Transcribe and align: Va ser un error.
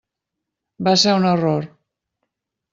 Va 0.87 0.95
ser 1.03 1.15
un 1.19 1.29
error. 1.35 1.71